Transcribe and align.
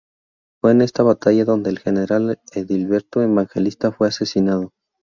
Fue 0.59 0.71
en 0.71 0.81
esta 0.81 1.03
batalla 1.03 1.45
donde 1.45 1.69
el 1.69 1.77
general 1.77 2.39
Edilberto 2.55 3.21
Evangelista 3.21 3.91
fue 3.91 4.07
asesinado. 4.07 4.71